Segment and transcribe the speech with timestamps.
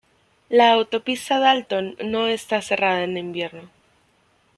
[0.49, 3.69] La autopista Dalton no esta cerrada en invierno.